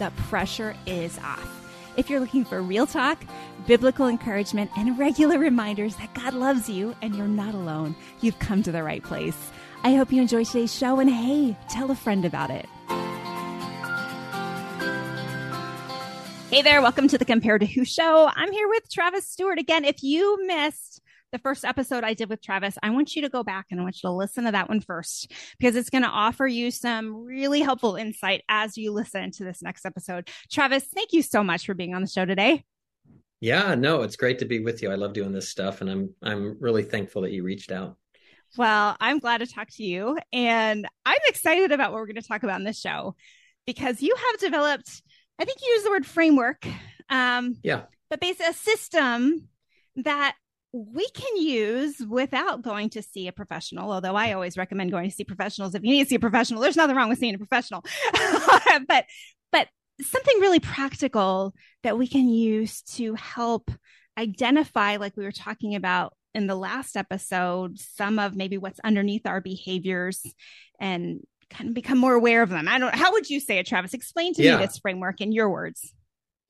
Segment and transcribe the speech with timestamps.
[0.00, 1.46] the pressure is off.
[1.98, 3.22] If you're looking for real talk,
[3.66, 8.62] biblical encouragement, and regular reminders that God loves you and you're not alone, you've come
[8.62, 9.36] to the right place.
[9.84, 12.66] I hope you enjoy today's show and hey, tell a friend about it.
[16.50, 18.30] Hey there, welcome to the Compare to Who show.
[18.34, 19.84] I'm here with Travis Stewart again.
[19.84, 20.89] If you missed
[21.32, 23.82] the first episode I did with Travis, I want you to go back and I
[23.82, 27.24] want you to listen to that one first because it's going to offer you some
[27.24, 30.28] really helpful insight as you listen to this next episode.
[30.50, 32.64] Travis, thank you so much for being on the show today.
[33.40, 34.90] Yeah, no, it's great to be with you.
[34.90, 37.96] I love doing this stuff and I'm I'm really thankful that you reached out.
[38.58, 42.28] Well, I'm glad to talk to you and I'm excited about what we're going to
[42.28, 43.14] talk about in this show
[43.66, 45.02] because you have developed
[45.40, 46.66] I think you use the word framework.
[47.08, 47.82] Um, yeah.
[48.10, 49.48] But basically a system
[49.96, 50.36] that
[50.72, 53.90] we can use without going to see a professional.
[53.90, 55.74] Although I always recommend going to see professionals.
[55.74, 57.84] If you need to see a professional, there's nothing wrong with seeing a professional.
[58.88, 59.06] but
[59.50, 59.68] but
[60.00, 63.70] something really practical that we can use to help
[64.16, 69.26] identify, like we were talking about in the last episode, some of maybe what's underneath
[69.26, 70.22] our behaviors
[70.78, 72.68] and kind of become more aware of them.
[72.68, 73.94] I don't how would you say it, Travis?
[73.94, 74.56] Explain to yeah.
[74.56, 75.92] me this framework in your words.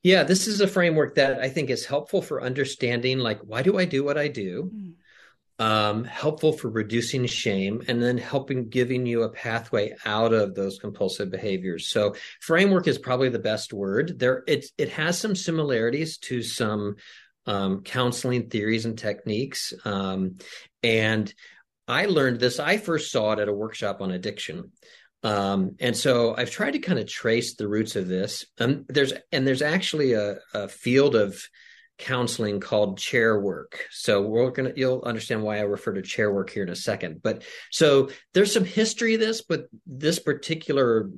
[0.02, 3.78] Yeah, this is a framework that I think is helpful for understanding like why do
[3.78, 4.70] I do what I do?
[4.74, 4.92] Mm.
[5.58, 10.78] Um, helpful for reducing shame and then helping giving you a pathway out of those
[10.78, 11.88] compulsive behaviors.
[11.88, 14.18] So framework is probably the best word.
[14.18, 16.96] There it it has some similarities to some
[17.44, 19.74] um, counseling theories and techniques.
[19.84, 20.36] Um,
[20.82, 21.32] and
[21.88, 24.70] I learned this, I first saw it at a workshop on addiction.
[25.22, 28.46] Um, and so I've tried to kind of trace the roots of this.
[28.58, 31.42] Um, there's and there's actually a, a field of
[31.98, 33.86] counseling called chair work.
[33.90, 37.20] So we're gonna you'll understand why I refer to chair work here in a second.
[37.22, 41.10] But so there's some history of this, but this particular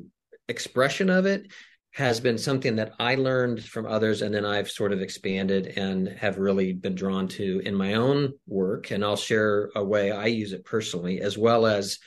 [0.49, 1.47] expression of it
[1.93, 6.09] has been something that I learned from others and then I've sort of expanded and
[6.09, 8.91] have really been drawn to in my own work.
[8.91, 11.99] And I'll share a way I use it personally, as well as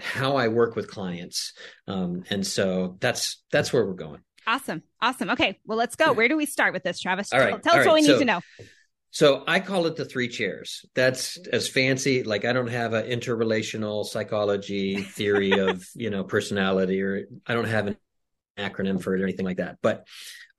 [0.00, 1.52] how I work with clients.
[1.86, 4.20] Um, and so that's that's where we're going.
[4.46, 4.82] Awesome.
[5.00, 5.30] Awesome.
[5.30, 5.58] Okay.
[5.64, 6.12] Well, let's go.
[6.12, 7.32] Where do we start with this, Travis?
[7.32, 7.50] All right.
[7.50, 7.86] Tell, tell us right.
[7.86, 8.40] what we need so, to know.
[9.10, 10.84] So I call it the three chairs.
[10.94, 12.22] That's as fancy.
[12.22, 17.66] Like I don't have an interrelational psychology theory of, you know, personality or I don't
[17.66, 17.96] have an
[18.56, 19.78] acronym for it or anything like that.
[19.82, 20.06] But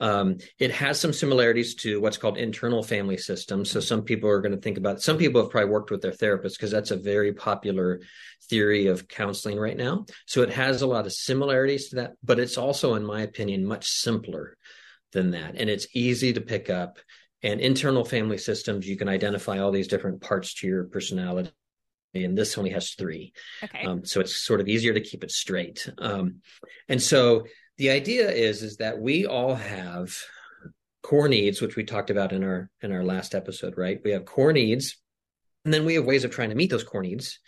[0.01, 3.69] um, it has some similarities to what's called internal family systems.
[3.69, 4.97] So some people are going to think about.
[4.97, 5.01] It.
[5.03, 8.01] Some people have probably worked with their therapists because that's a very popular
[8.49, 10.05] theory of counseling right now.
[10.25, 13.63] So it has a lot of similarities to that, but it's also, in my opinion,
[13.63, 14.57] much simpler
[15.13, 16.97] than that, and it's easy to pick up.
[17.43, 21.51] And internal family systems, you can identify all these different parts to your personality
[22.13, 23.33] and this only has three.
[23.63, 23.85] Okay.
[23.85, 25.89] Um, so it's sort of easier to keep it straight.
[25.97, 26.41] Um,
[26.89, 27.45] and so
[27.81, 30.15] the idea is is that we all have
[31.01, 33.99] core needs which we talked about in our in our last episode right?
[34.03, 34.97] We have core needs
[35.65, 37.39] and then we have ways of trying to meet those core needs.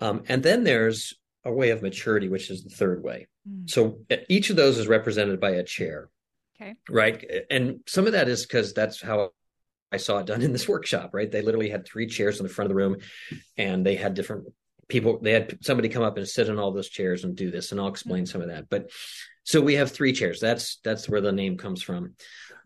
[0.00, 1.14] Um, and then there's
[1.44, 3.28] a way of maturity which is the third way.
[3.48, 3.70] Mm.
[3.70, 6.08] so each of those is represented by a chair
[6.60, 6.74] okay.
[6.90, 7.24] right?
[7.48, 9.30] And some of that is because that's how
[9.92, 11.30] I saw it done in this workshop, right?
[11.30, 12.96] They literally had three chairs in the front of the room
[13.56, 14.46] and they had different
[14.92, 17.72] people, they had somebody come up and sit in all those chairs and do this.
[17.72, 18.30] And I'll explain mm-hmm.
[18.30, 18.68] some of that.
[18.68, 18.90] But
[19.44, 20.38] so we have three chairs.
[20.38, 22.14] That's that's where the name comes from.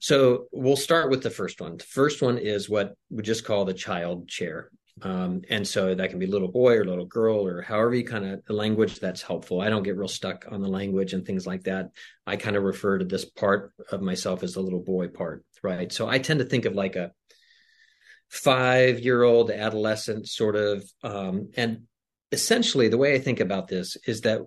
[0.00, 1.78] So we'll start with the first one.
[1.78, 4.70] The first one is what we just call the child chair.
[5.02, 8.24] Um, and so that can be little boy or little girl or however you kind
[8.24, 9.60] of language that's helpful.
[9.60, 11.90] I don't get real stuck on the language and things like that.
[12.26, 15.92] I kind of refer to this part of myself as the little boy part, right?
[15.92, 17.12] So I tend to think of like a
[18.30, 21.82] five year old adolescent sort of, um, and
[22.32, 24.40] essentially the way I think about this is that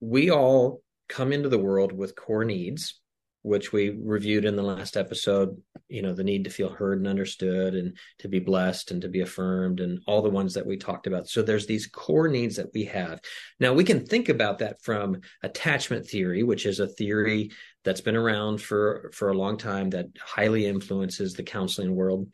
[0.00, 3.00] we all come into the world with core needs
[3.42, 5.56] which we reviewed in the last episode
[5.88, 9.08] you know the need to feel heard and understood and to be blessed and to
[9.08, 11.28] be affirmed and all the ones that we talked about.
[11.28, 13.20] So there's these core needs that we have.
[13.58, 17.50] Now we can think about that from attachment theory which is a theory
[17.84, 22.28] that's been around for for a long time that highly influences the counseling world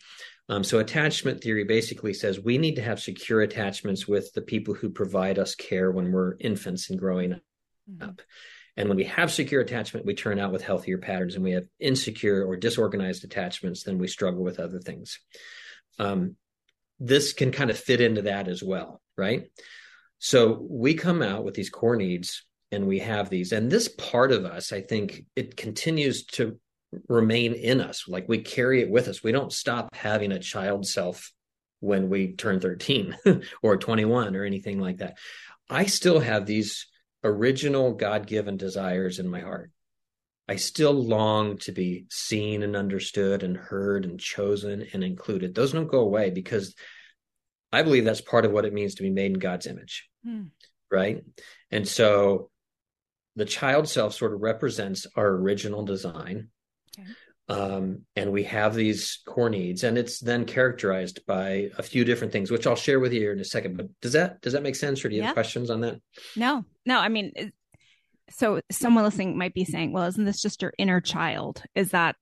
[0.49, 4.75] um, so attachment theory basically says we need to have secure attachments with the people
[4.75, 8.03] who provide us care when we're infants and growing mm-hmm.
[8.03, 8.23] up
[8.77, 11.35] And when we have secure attachment, we turn out with healthier patterns.
[11.35, 15.19] And we have insecure or disorganized attachments, then we struggle with other things.
[15.99, 16.37] Um,
[16.99, 19.51] this can kind of fit into that as well, right?
[20.19, 23.53] So we come out with these core needs and we have these.
[23.53, 26.59] And this part of us, I think it continues to
[27.09, 28.07] remain in us.
[28.09, 29.23] Like we carry it with us.
[29.23, 31.33] We don't stop having a child self
[31.81, 33.17] when we turn 13
[33.63, 35.19] or 21 or anything like that.
[35.69, 36.87] I still have these
[37.25, 39.71] original God given desires in my heart.
[40.49, 45.55] I still long to be seen and understood and heard and chosen and included.
[45.55, 46.75] Those don't go away because
[47.73, 50.09] I believe that's part of what it means to be made in God's image.
[50.25, 50.45] Hmm.
[50.89, 51.25] Right.
[51.73, 52.51] And so
[53.35, 56.49] the child self sort of represents our original design.
[56.99, 57.09] Okay.
[57.49, 62.33] Um, and we have these core needs, and it's then characterized by a few different
[62.33, 63.77] things, which I'll share with you here in a second.
[63.77, 65.27] But does that does that make sense, or do you yeah.
[65.29, 66.01] have questions on that?
[66.35, 66.99] No, no.
[66.99, 67.53] I mean,
[68.31, 72.17] so someone listening might be saying, "Well, isn't this just your inner child?" Is that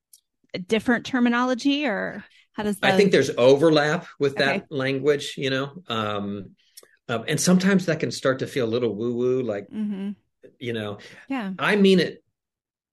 [0.53, 2.23] a different terminology, or
[2.53, 2.93] how does that?
[2.93, 4.65] I think there's overlap with that okay.
[4.69, 6.51] language, you know, um,
[7.09, 9.69] um, and sometimes that can start to feel a little woo woo, like.
[9.71, 10.11] Mm-hmm
[10.59, 10.97] you know
[11.27, 12.23] yeah i mean it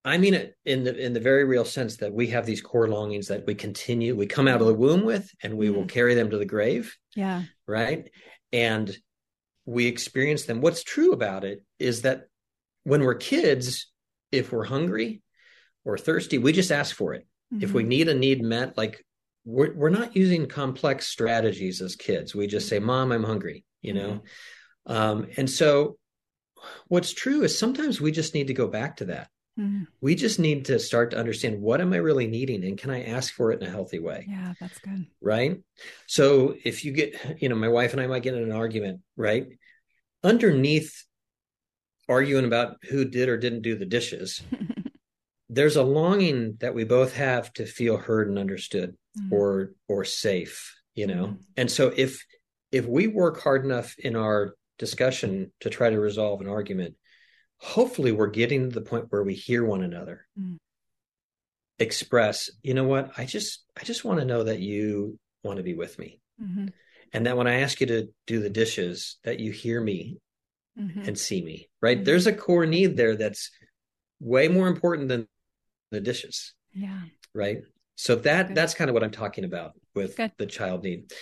[0.04, 2.88] i mean it in the in the very real sense that we have these core
[2.88, 5.75] longings that we continue we come out of the womb with and we mm.
[5.75, 8.10] will carry them to the grave yeah right
[8.52, 8.96] and
[9.64, 12.25] we experience them what's true about it is that
[12.84, 13.90] when we're kids
[14.31, 15.22] if we're hungry
[15.84, 17.62] or thirsty we just ask for it mm-hmm.
[17.62, 17.90] if we mm-hmm.
[17.90, 19.04] need a need met like
[19.44, 23.93] we're, we're not using complex strategies as kids we just say mom i'm hungry you
[23.93, 24.20] know
[24.88, 24.93] mm-hmm.
[24.93, 25.96] um, and so
[26.88, 29.28] what's true is sometimes we just need to go back to that.
[29.58, 29.84] Mm-hmm.
[30.00, 33.04] We just need to start to understand what am I really needing and can I
[33.04, 34.26] ask for it in a healthy way?
[34.28, 35.06] Yeah, that's good.
[35.20, 35.60] Right.
[36.06, 39.00] So if you get, you know, my wife and I might get in an argument,
[39.16, 39.46] right?
[40.25, 41.04] Underneath
[42.08, 44.43] arguing about who did or didn't do the dishes,
[45.50, 49.34] there's a longing that we both have to feel heard and understood mm-hmm.
[49.34, 51.26] or or safe, you know.
[51.26, 51.43] Mm-hmm.
[51.58, 52.25] And so if
[52.70, 56.94] if we work hard enough in our discussion to try to resolve an argument,
[57.62, 60.56] hopefully we're getting to the point where we hear one another mm.
[61.79, 65.62] express, you know what, I just I just want to know that you want to
[65.62, 66.20] be with me.
[66.43, 66.67] Mm-hmm.
[67.12, 70.19] And that when I ask you to do the dishes, that you hear me
[70.79, 71.03] mm-hmm.
[71.03, 71.69] and see me.
[71.81, 71.99] Right.
[71.99, 72.05] Mm-hmm.
[72.05, 73.50] There's a core need there that's
[74.19, 75.29] way more important than
[75.91, 76.55] the dishes.
[76.73, 77.00] Yeah.
[77.35, 77.59] Right.
[77.97, 78.56] So that Good.
[78.56, 80.32] that's kind of what I'm talking about with Good.
[80.38, 81.12] the child need.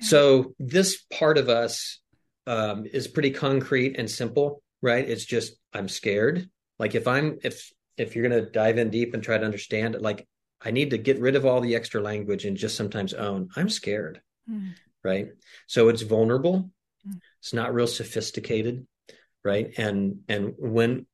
[0.00, 0.06] Yeah.
[0.06, 1.98] So this part of us
[2.46, 5.08] um, is pretty concrete and simple, right?
[5.08, 6.48] It's just I'm scared.
[6.78, 9.94] Like if I'm if if you're going to dive in deep and try to understand
[9.94, 10.26] it, like
[10.60, 13.68] I need to get rid of all the extra language and just sometimes own I'm
[13.68, 14.20] scared,
[14.50, 14.72] mm.
[15.04, 15.28] right?
[15.66, 16.70] So it's vulnerable.
[17.06, 17.20] Mm.
[17.40, 18.86] It's not real sophisticated,
[19.44, 19.72] right?
[19.76, 21.06] And and when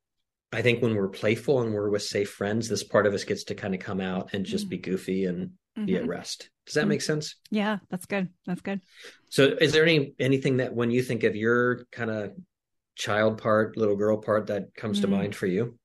[0.51, 3.45] I think when we're playful and we're with safe friends, this part of us gets
[3.45, 4.71] to kind of come out and just mm.
[4.71, 5.85] be goofy and mm-hmm.
[5.85, 6.49] be at rest.
[6.65, 6.89] Does that mm-hmm.
[6.89, 7.35] make sense?
[7.51, 8.29] Yeah, that's good.
[8.45, 8.81] That's good.
[9.29, 12.33] So is there any anything that when you think of your kind of
[12.95, 15.01] child part, little girl part that comes mm.
[15.01, 15.77] to mind for you?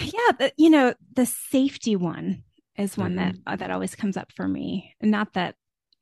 [0.00, 2.44] Yeah, the, you know, the safety one
[2.76, 3.36] is one mm-hmm.
[3.36, 4.94] that uh, that always comes up for me.
[5.02, 5.54] Not that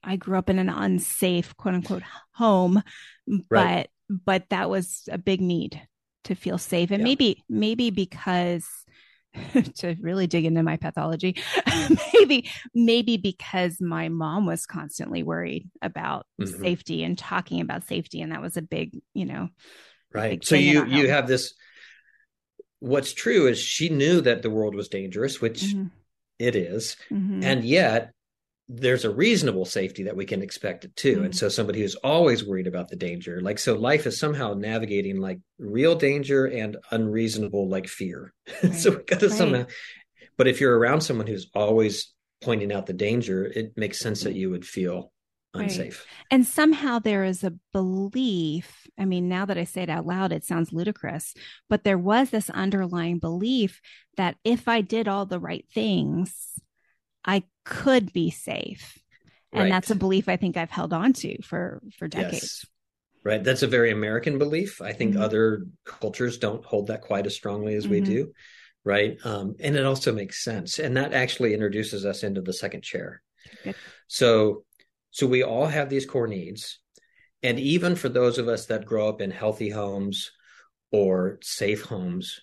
[0.05, 2.03] I grew up in an unsafe quote unquote
[2.33, 2.83] home,
[3.51, 3.89] right.
[4.09, 5.81] but but that was a big need
[6.25, 7.05] to feel safe and yeah.
[7.05, 8.67] maybe maybe because
[9.77, 11.37] to really dig into my pathology
[12.15, 16.61] maybe maybe because my mom was constantly worried about mm-hmm.
[16.61, 19.49] safety and talking about safety and that was a big you know
[20.13, 21.55] right so you you have this
[22.81, 25.87] what's true is she knew that the world was dangerous which mm-hmm.
[26.39, 27.45] it is, mm-hmm.
[27.45, 28.13] and yet
[28.73, 31.17] there's a reasonable safety that we can expect it too.
[31.17, 31.25] Mm-hmm.
[31.25, 35.21] And so somebody who's always worried about the danger, like so life is somehow navigating
[35.21, 38.33] like real danger and unreasonable like fear.
[38.63, 38.73] Right.
[38.77, 39.37] so we got to right.
[39.37, 39.67] somehow
[40.41, 44.35] but if you're around someone who's always pointing out the danger, it makes sense that
[44.35, 45.13] you would feel
[45.55, 46.01] unsafe.
[46.01, 46.27] Right.
[46.31, 48.87] And somehow there is a belief.
[48.99, 51.35] I mean, now that I say it out loud, it sounds ludicrous,
[51.69, 53.81] but there was this underlying belief
[54.17, 56.59] that if I did all the right things,
[57.25, 58.99] I could be safe.
[59.53, 59.71] And right.
[59.71, 62.65] that's a belief I think I've held on to for for decades.
[62.65, 62.67] Yes.
[63.23, 63.43] Right.
[63.43, 64.81] That's a very American belief.
[64.81, 65.23] I think mm-hmm.
[65.23, 67.93] other cultures don't hold that quite as strongly as mm-hmm.
[67.93, 68.33] we do.
[68.83, 69.19] Right.
[69.25, 70.79] Um, and it also makes sense.
[70.79, 73.21] And that actually introduces us into the second chair.
[73.63, 73.75] Good.
[74.07, 74.65] So
[75.11, 76.79] so we all have these core needs.
[77.43, 80.31] And even for those of us that grow up in healthy homes
[80.93, 82.41] or safe homes,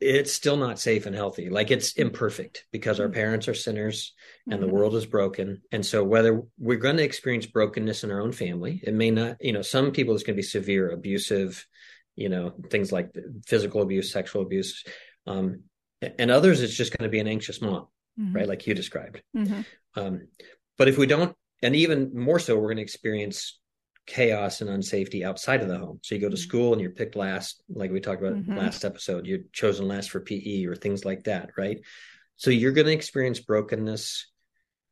[0.00, 1.48] it's still not safe and healthy.
[1.48, 3.14] Like it's imperfect because our mm-hmm.
[3.14, 4.12] parents are sinners
[4.44, 4.68] and mm-hmm.
[4.68, 5.62] the world is broken.
[5.72, 9.36] And so whether we're going to experience brokenness in our own family, it may not,
[9.40, 11.66] you know, some people it's going to be severe, abusive,
[12.16, 13.14] you know, things like
[13.46, 14.84] physical abuse, sexual abuse.
[15.26, 15.62] Um,
[16.18, 17.86] and others, it's just going to be an anxious mom,
[18.20, 18.34] Mhm.
[18.34, 18.48] right?
[18.48, 19.22] Like you described.
[19.34, 19.64] Mhm.
[19.96, 20.28] Um,
[20.76, 23.58] but if we don't, and even more so, we're going to experience
[24.06, 25.98] chaos and unsafety outside of the home.
[26.02, 26.38] So you go to Mhm.
[26.38, 28.56] school and you're picked last, like we talked about Mhm.
[28.56, 31.80] last episode, you're chosen last for PE or things like that, right?
[32.36, 34.30] So you're going to experience brokenness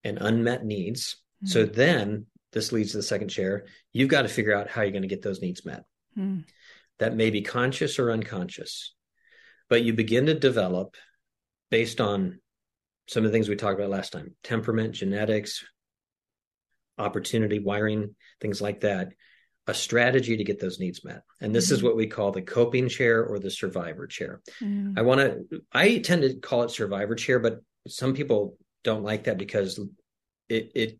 [0.03, 1.17] and unmet needs.
[1.45, 3.67] So then this leads to the second chair.
[3.93, 5.85] You've got to figure out how you're going to get those needs met.
[6.17, 6.45] Mhm.
[6.99, 8.95] That may be conscious or unconscious,
[9.69, 10.97] but you begin to develop
[11.71, 12.41] based on
[13.09, 15.65] some of the things we talked about last time temperament, genetics,
[17.03, 19.13] opportunity, wiring, things like that.
[19.67, 21.23] A strategy to get those needs met.
[21.41, 21.85] And this is Mhm.
[21.85, 24.41] what we call the coping chair or the survivor chair.
[24.61, 24.99] Mhm.
[24.99, 29.25] I want to, I tend to call it survivor chair, but some people don't like
[29.25, 29.79] that because
[30.49, 30.99] it, it,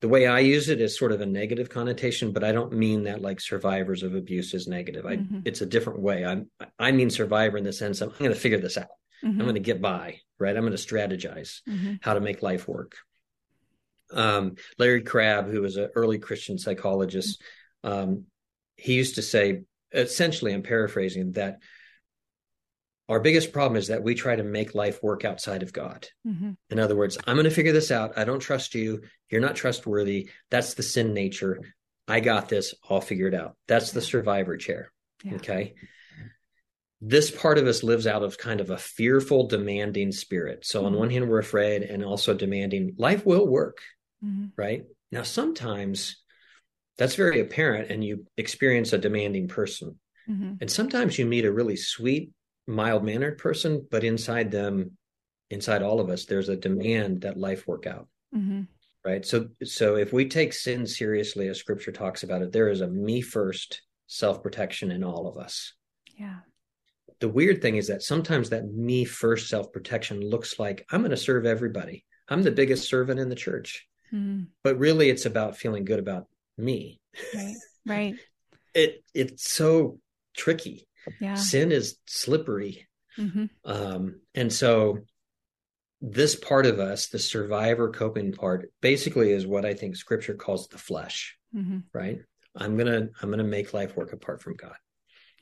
[0.00, 3.04] the way I use it is sort of a negative connotation, but I don't mean
[3.04, 5.04] that like survivors of abuse is negative.
[5.04, 5.42] I, Mhm.
[5.44, 6.24] it's a different way.
[6.24, 8.88] I'm, I mean survivor in the sense of I'm going to figure this out.
[9.22, 9.38] I'm Mhm.
[9.40, 10.56] going to get by, right?
[10.56, 11.98] I'm going to strategize Mhm.
[12.00, 12.96] how to make life work.
[14.12, 17.40] Um, Larry Crabb, who was an early Christian psychologist,
[17.84, 18.24] um,
[18.76, 19.62] he used to say,
[19.92, 21.58] essentially, I'm paraphrasing, that
[23.08, 26.06] our biggest problem is that we try to make life work outside of God.
[26.26, 26.56] Mhm.
[26.70, 28.16] In other words, I'm going to figure this out.
[28.16, 29.02] I don't trust you.
[29.28, 30.30] You're not trustworthy.
[30.50, 31.58] That's the sin nature.
[32.06, 32.74] I got this.
[32.88, 33.56] I'll figure it out.
[33.66, 34.92] That's the survivor chair.
[35.24, 35.34] Yeah.
[35.34, 35.74] Okay.
[37.00, 40.64] This part of us lives out of kind of a fearful, demanding spirit.
[40.66, 40.98] So, on Mhm.
[40.98, 43.78] one hand, we're afraid and also demanding life will work,
[44.24, 44.52] Mhm.
[44.56, 44.84] right?
[45.12, 46.22] Now, sometimes
[46.98, 49.98] that's very apparent and you experience a demanding person.
[50.28, 50.58] Mhm.
[50.60, 52.32] And sometimes you meet a really sweet,
[52.66, 54.96] mild mannered person, but inside them,
[55.50, 58.68] inside all of us, there's a demand that life work out Mhm.
[59.04, 62.80] right so so if we take sin seriously as scripture talks about it there is
[62.82, 65.72] a me first self-protection in all of us
[66.16, 66.40] Yeah.
[67.18, 71.16] the weird thing is that sometimes that me first self-protection looks like i'm going to
[71.16, 74.48] serve everybody i'm the biggest servant in the church Mhm.
[74.62, 76.26] but really it's about feeling good about
[76.58, 77.00] me
[77.34, 77.56] Right.
[77.86, 78.16] Right.
[78.74, 79.98] it it's so
[80.36, 80.86] tricky
[81.18, 81.34] Yeah.
[81.34, 82.86] sin is slippery
[83.18, 83.50] Mhm.
[83.64, 84.98] um and so
[86.00, 90.68] this part of us the survivor coping part basically is what i think scripture calls
[90.68, 91.84] the flesh Mhm.
[91.92, 92.20] right
[92.56, 94.76] i'm gonna i'm gonna make life work apart from god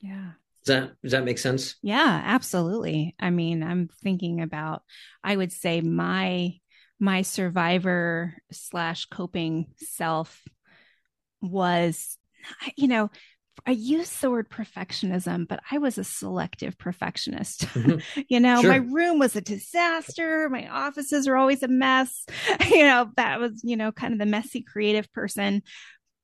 [0.00, 0.32] Yeah.
[0.64, 3.14] does that does that make sense Yeah, absolutely.
[3.18, 4.82] I mean, I'm thinking about,
[5.24, 6.58] I would say my,
[7.00, 10.42] my survivor slash coping self
[11.40, 12.18] was,
[12.76, 13.10] you know,
[13.66, 17.66] I use the word perfectionism, but I was a selective perfectionist.
[17.74, 18.02] Mhm.
[18.28, 18.70] you know, Sure.
[18.70, 20.48] my room was a disaster.
[20.48, 22.24] My offices are always a mess.
[22.70, 25.62] you know, that was, you know, kind of the messy creative person.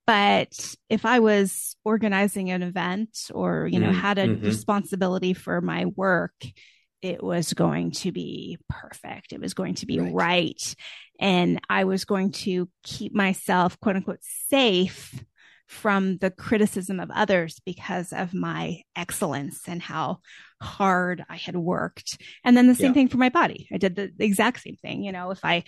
[0.07, 4.47] But if I was organizing an event or, you know, Mm, had a mhm.
[4.47, 6.35] responsibility for my work,
[7.05, 9.35] it was going to be perfect.
[9.35, 10.15] It was going to be Right.
[10.15, 10.75] right.
[11.21, 15.23] And I was going to keep myself, quote unquote, safe
[15.69, 20.21] from the criticism of others because of my excellence and how
[20.63, 22.19] hard I had worked.
[22.43, 22.95] And then the same Yeah.
[22.95, 23.69] thing for my body.
[23.71, 25.05] I did the exact same thing.
[25.05, 25.65] You know, if I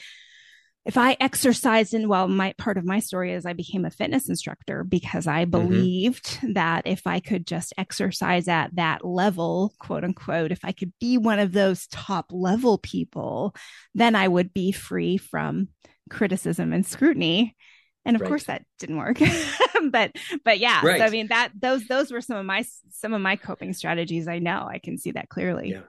[0.87, 4.29] if I exercised and well, my part of my story is I became a fitness
[4.29, 5.51] instructor because I mm-hmm.
[5.51, 10.93] believed that if I could just exercise at that level, quote unquote, if I could
[11.01, 13.55] be one of those top level people,
[13.97, 15.69] then I would be free from
[16.09, 17.57] criticism and scrutiny.
[18.05, 18.29] And of Right.
[18.29, 19.19] course that didn't work.
[19.91, 20.13] but
[20.45, 21.01] but yeah, Right.
[21.01, 24.29] so I mean that those those were some of my some of my coping strategies.
[24.29, 25.73] I know I can see that clearly.
[25.73, 25.81] yeah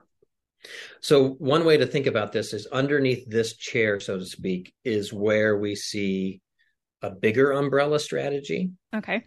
[1.01, 5.13] so one way to think about this is underneath this chair so to speak is
[5.13, 6.41] where we see
[7.01, 9.23] a bigger umbrella strategy Okay.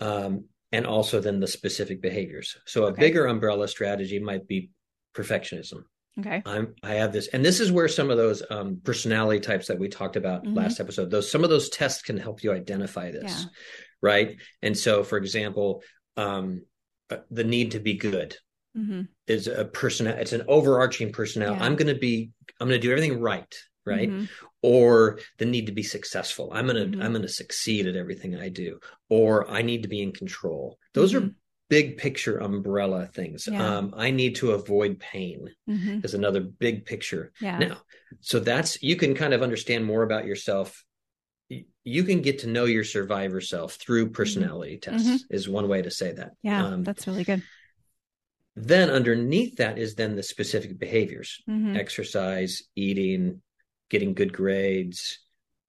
[0.00, 3.00] um, and also then the specific behaviors so a Okay.
[3.00, 4.70] bigger umbrella strategy might be
[5.14, 5.82] perfectionism
[6.18, 6.42] Okay.
[6.44, 9.78] I'm I have this, and this is where some of those um, personality types that
[9.78, 10.56] we talked about Mhm.
[10.56, 13.44] last episode, those some of those tests can help you identify this, Yeah.
[14.02, 14.36] right?
[14.60, 15.82] And so, for example,
[16.16, 16.66] um,
[17.08, 18.36] uh, the need to be good
[18.74, 20.06] hmm is a person.
[20.06, 21.58] It's an overarching personality.
[21.60, 21.64] Yeah.
[21.66, 22.30] I'm going to be.
[22.60, 23.54] I'm going to do everything right,
[23.86, 24.10] right?
[24.10, 24.28] Mhm.
[24.62, 26.50] Or the need to be successful.
[26.52, 26.86] I'm gonna.
[26.86, 27.02] Mhm.
[27.02, 28.78] I'm gonna succeed at everything I do.
[29.08, 30.78] Or I need to be in control.
[30.92, 31.34] Those are Mhm.
[31.68, 33.48] big picture umbrella things.
[33.50, 33.78] Yeah.
[33.78, 37.32] Um, I need to avoid pain hmm is another big picture.
[37.40, 37.58] Yeah.
[37.58, 37.76] Now,
[38.20, 40.84] so that's you can kind of understand more about yourself.
[41.82, 45.90] You can get to know your survivor self through personality tests, is one way to
[45.90, 46.28] say that.
[46.28, 46.48] Mm-hmm.
[46.48, 46.66] Yeah.
[46.66, 47.42] Um, that's really good.
[48.66, 51.76] Then underneath that is then the specific behaviors Mhm.
[51.76, 53.42] exercise, eating,
[53.88, 55.18] getting good grades,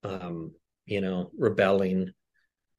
[0.03, 0.53] um,
[0.85, 2.11] you know, rebelling,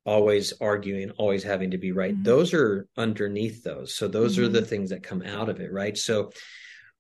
[0.05, 2.17] always arguing, always having to be right.
[2.17, 2.25] Mhm.
[2.25, 3.95] Those are underneath those.
[3.95, 4.53] So those are Mhm.
[4.53, 5.97] the things that come out of it, right?
[5.97, 6.33] So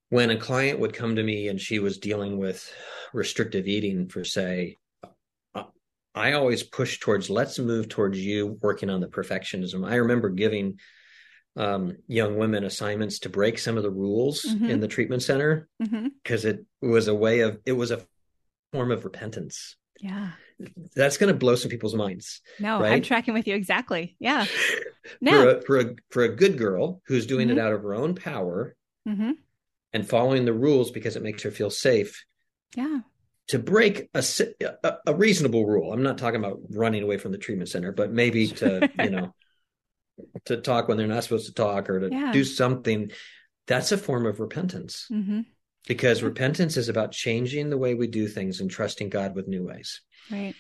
[0.09, 2.73] when a client would come to me and she was dealing with
[3.13, 4.79] restrictive eating for say
[6.15, 9.89] I always push towards let's move towards you working on the perfectionism.
[9.89, 10.79] I remember giving
[11.57, 14.71] um, young women assignments to break some of the rules mm-hmm.
[14.71, 16.49] in the treatment center because mm-hmm.
[16.49, 18.05] it was a way of it was a
[18.73, 19.77] form of repentance.
[20.01, 20.31] Yeah.
[20.95, 22.41] That's going to blow some people's minds.
[22.59, 22.93] No, right?
[22.93, 24.17] I'm tracking with you exactly.
[24.19, 24.47] Yeah.
[25.21, 25.33] No.
[25.33, 27.59] For a, for a, for a good girl who's doing mm-hmm.
[27.59, 29.33] it out of her own power mm-hmm.
[29.93, 32.25] and following the rules because it makes her feel safe.
[32.77, 33.01] Yeah
[33.49, 34.25] to break a,
[34.85, 35.93] a, a reasonable rule.
[35.93, 39.35] I'm not talking about running away from the treatment center, but maybe to you know
[40.47, 42.33] to talk when they're not supposed to talk or to yeah.
[42.33, 43.11] do something.
[43.67, 45.07] That's a form of repentance.
[45.11, 45.41] Mm-hmm.
[45.89, 49.65] Because repentance is about changing the way we do things and trusting God with new
[49.65, 50.01] ways.
[50.31, 50.55] Right.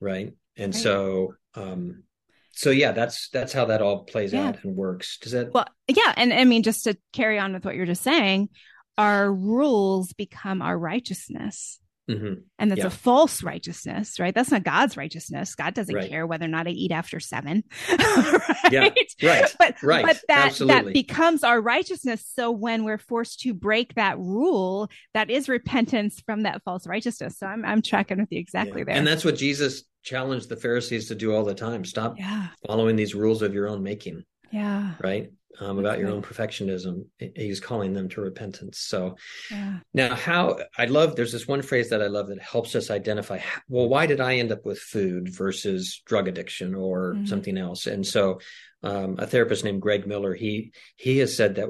[0.00, 0.32] Right.
[0.56, 0.82] And right.
[0.82, 2.04] so um
[2.52, 4.48] so yeah, that's that's how that all plays yeah.
[4.48, 5.18] out and works.
[5.18, 8.02] Does that Well, yeah, and I mean just to carry on with what you're just
[8.02, 8.50] saying,
[8.98, 11.80] our rules become our righteousness.
[12.10, 12.40] Mm-hmm.
[12.58, 12.86] And that's yeah.
[12.86, 14.34] a false righteousness, right?
[14.34, 15.54] That's not God's righteousness.
[15.54, 16.10] God doesn't right.
[16.10, 17.62] care whether or not I eat after seven.
[17.88, 18.60] right?
[18.70, 18.90] Yeah,
[19.22, 19.54] right.
[19.58, 20.04] But, right.
[20.04, 20.82] but that, Absolutely.
[20.84, 22.24] that becomes our righteousness.
[22.34, 27.38] So when we're forced to break that rule, that is repentance from that false righteousness.
[27.38, 28.84] So I'm, I'm tracking with you exactly yeah.
[28.86, 28.96] there.
[28.96, 31.84] And that's what Jesus challenged the Pharisees to do all the time.
[31.84, 32.48] Stop yeah.
[32.66, 34.24] following these rules of your own making.
[34.50, 34.94] Yeah.
[35.00, 35.30] Right
[35.60, 37.06] um, about your own perfectionism.
[37.18, 38.78] He's calling them to repentance.
[38.80, 39.16] So
[39.50, 39.78] yeah.
[39.92, 43.40] now, how I love there's this one phrase that I love that helps us identify
[43.68, 47.26] well, why did I end up with food versus drug addiction or mm-hmm.
[47.26, 47.86] something else?
[47.86, 48.40] And so,
[48.82, 51.68] um, a therapist named Greg Miller he he has said that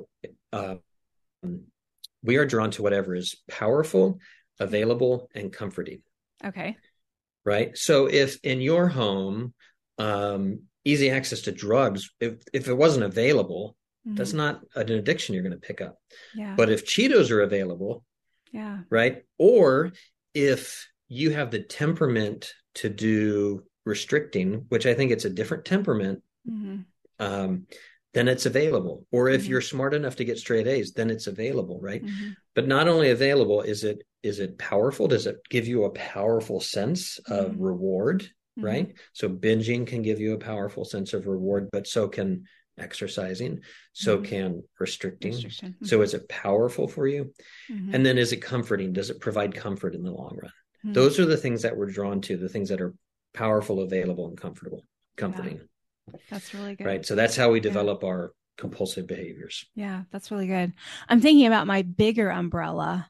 [0.53, 0.77] uh,
[2.23, 4.19] we are drawn to whatever is powerful,
[4.61, 6.03] available, and comforting.
[6.45, 6.77] Okay.
[7.45, 7.77] Right.
[7.77, 9.55] So if in your home
[9.99, 13.77] um, easy access to drugs if if it wasn't available
[14.07, 14.17] mm-hmm.
[14.17, 15.99] that's not an addiction you're going to pick up
[16.35, 16.55] yeah.
[16.57, 18.05] but if cheetos are available
[18.53, 19.93] yeah right or
[20.35, 26.23] if you have the temperament to do restricting which i think it's a different temperament
[26.49, 26.81] mm-hmm.
[27.19, 27.67] um,
[28.15, 29.51] then it's available or if mm-hmm.
[29.51, 32.31] you're smart enough to get straight a's then it's available right mm-hmm.
[32.55, 36.61] but not only available is it is it powerful does it give you a powerful
[36.61, 37.63] sense of mm-hmm.
[37.63, 38.65] reward mm-hmm.
[38.65, 38.95] right?
[39.13, 42.45] So binging can give you a powerful sense of reward, but so can
[42.79, 43.61] exercising,
[43.93, 44.27] so mm-hmm.
[44.27, 45.35] can restricting.
[45.35, 45.85] Mm-hmm.
[45.85, 47.33] So is it powerful for you?
[47.71, 47.95] Mm-hmm.
[47.95, 48.93] And then is it comforting?
[48.93, 50.53] Does it provide comfort in the long run?
[50.85, 50.95] Mm-hmm.
[50.95, 52.95] Those are the things that we're drawn to, the things that are
[53.35, 54.85] powerful, available, and comfortable,
[55.17, 55.61] comforting.
[56.11, 56.19] Yeah.
[56.31, 56.87] That's really good.
[56.87, 57.07] Right.
[57.07, 58.09] So that's how we develop yeah.
[58.09, 59.65] our compulsive behaviors.
[59.75, 60.73] Yeah, that's really good.
[61.09, 63.09] I'm thinking about my bigger umbrella.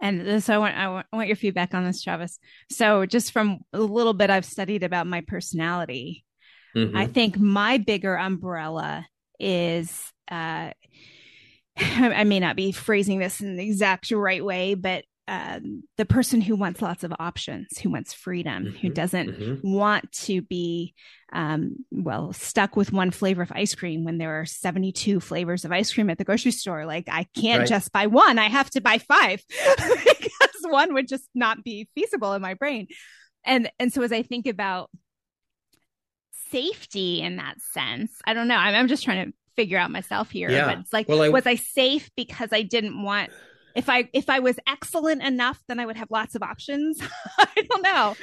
[0.00, 2.38] And so I want, I want, I want your feedback on this, Travis.
[2.70, 6.24] So just from a little bit I've studied about my personality,
[6.74, 6.96] mm-hmm.
[6.96, 9.06] I think my bigger umbrella
[9.38, 9.90] is,
[10.30, 10.70] uh,
[11.76, 16.40] I may not be phrasing this in the exact right way, but um, the person
[16.40, 18.76] who wants lots of options, who wants freedom, mm-hmm.
[18.78, 19.72] who doesn't mm-hmm.
[19.72, 20.92] want to be,
[21.32, 25.70] um, well, stuck with one flavor of ice cream when there are 72 flavors of
[25.70, 26.84] ice cream at the grocery store.
[26.84, 27.68] Like, I can't right.
[27.68, 29.40] just buy one, I have to buy five
[29.76, 32.88] because one would just not be feasible in my brain.
[33.44, 34.90] And, and so as I think about
[36.50, 38.56] safety in that sense, I don't know.
[38.56, 40.50] I'm, I'm just trying to figure out myself here.
[40.50, 40.66] Yeah.
[40.66, 43.30] But it's like, well, I, was I safe because I didn't want
[43.74, 47.00] if I if I was excellent enough, then I would have lots of options.
[47.38, 48.16] I don't know.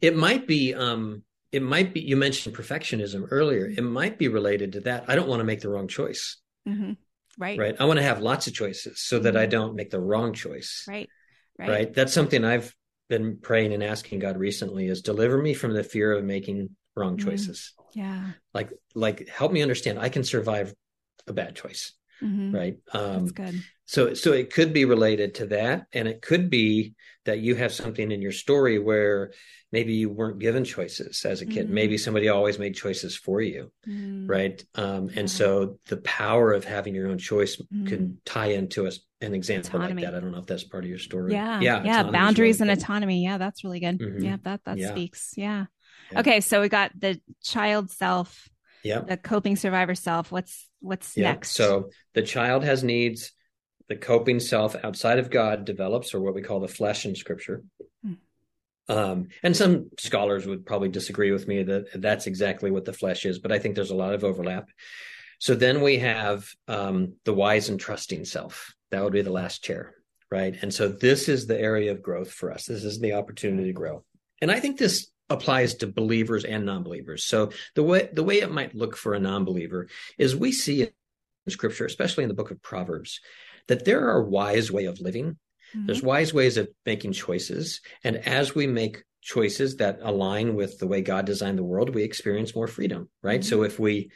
[0.00, 1.22] It might be um
[1.52, 3.66] it might be you mentioned perfectionism earlier.
[3.66, 5.04] It might be related to that.
[5.08, 6.36] I don't want to make the wrong choice.
[6.68, 6.92] Mm-hmm.
[7.38, 7.58] Right.
[7.58, 7.76] Right.
[7.78, 9.50] I want to have lots of choices so that I mm-hmm.
[9.50, 10.84] don't make the wrong choice.
[10.88, 11.08] Right.
[11.58, 11.68] Right.
[11.68, 11.94] Right.
[11.94, 12.74] That's something I've
[13.08, 17.16] been praying and asking God recently is deliver me from the fear of making wrong
[17.16, 17.28] mm-hmm.
[17.28, 17.72] choices.
[17.78, 17.84] Mm.
[17.94, 18.26] Yeah.
[18.54, 20.74] Like like help me understand I can survive
[21.26, 21.92] a bad choice.
[22.22, 22.54] Mm-hmm.
[22.54, 22.76] Right.
[22.92, 26.94] Um That's good so so it could be related to that and it could be
[27.24, 29.32] that you have something in your story where
[29.72, 31.74] maybe you weren't given choices as a kid mm-hmm.
[31.74, 34.28] maybe somebody always made choices for you mm-hmm.
[34.28, 37.86] right um, and so the power of having your own choice mm-hmm.
[37.86, 40.02] can tie into a, an example autonomy.
[40.02, 42.60] like that i don't know if that's part of your story yeah yeah yeah boundaries
[42.60, 44.24] really and autonomy yeah that's really good mm-hmm.
[44.24, 44.90] yeah that that yeah.
[44.92, 45.64] speaks yeah.
[46.12, 48.48] yeah okay so we got the child self
[48.84, 51.32] yeah the coping survivor self what's what's yeah.
[51.32, 53.32] next so the child has needs
[53.90, 57.64] the coping self outside of God develops, or what we call the flesh in Scripture.
[58.04, 58.12] Hmm.
[58.88, 63.26] Um, and some scholars would probably disagree with me that that's exactly what the flesh
[63.26, 64.68] is, but I think there's a lot of overlap.
[65.40, 68.74] So then we have um, the wise and trusting self.
[68.92, 69.94] That would be the last chair,
[70.30, 70.54] right?
[70.62, 72.66] And so this is the area of growth for us.
[72.66, 74.04] This is the opportunity to grow.
[74.40, 77.24] And I think this applies to believers and non-believers.
[77.24, 79.88] So the way the way it might look for a non-believer
[80.18, 80.90] is we see in
[81.48, 83.20] scripture, especially in the book of Proverbs,
[83.68, 85.38] that there are wise way of living.
[85.74, 85.86] Mm-hmm.
[85.86, 87.80] There's wise ways of making choices.
[88.04, 92.02] And as we make choices that align with the way God designed the world, we
[92.02, 93.40] experience more freedom, right?
[93.40, 93.48] Mm-hmm.
[93.48, 94.10] So if we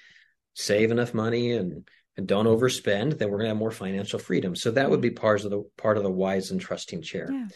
[0.55, 4.55] save enough money and and don't overspend, then we're going to have more financial freedom.
[4.55, 7.29] So that would be part of the part of the wise and trusting chair.
[7.31, 7.47] Yeah.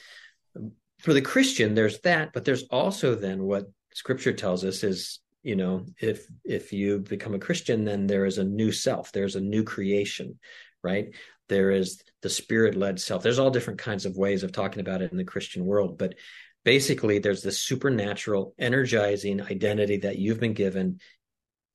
[1.01, 5.57] For the Christian, there's that, but there's also then what Scripture tells us is, you
[5.57, 9.41] know, if if you become a Christian, then there is a new self, there's a
[9.41, 10.39] new creation,
[10.83, 11.15] right?
[11.49, 13.23] There is the spirit led self.
[13.23, 16.15] There's all different kinds of ways of talking about it in the Christian world, but
[16.65, 21.01] basically there's this supernatural, energizing identity that you've been given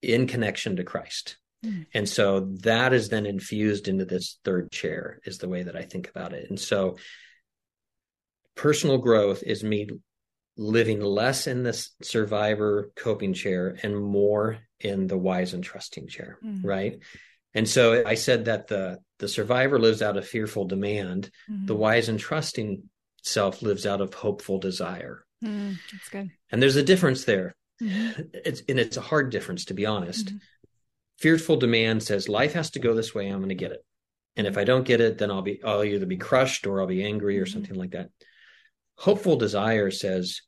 [0.01, 1.85] in connection to Christ Mm.
[1.93, 5.83] And so that is then infused into this third chair, is the way that I
[5.83, 6.49] think about it.
[6.49, 6.97] And so
[8.55, 9.89] personal growth is me
[10.55, 16.37] living less in this survivor coping chair and more in the wise and trusting chair,
[16.43, 16.63] mm.
[16.63, 16.99] right?
[17.53, 21.67] And so I said that the the survivor lives out of fearful demand, mm.
[21.67, 22.83] the wise and trusting
[23.21, 25.25] self lives out of hopeful desire.
[25.43, 26.29] Mm, that's good.
[26.51, 27.55] And there's a difference there.
[27.81, 28.21] Mm-hmm.
[28.33, 30.27] It's and it's a hard difference to be honest.
[30.27, 30.37] Mm-hmm
[31.23, 33.83] fearful demand says life has to go this way i'm going to get it
[34.35, 36.87] and if i don't get it then i'll be i'll either be crushed or i'll
[36.87, 37.53] be angry or mm-hmm.
[37.53, 38.09] something like that
[38.95, 40.41] hopeful desire says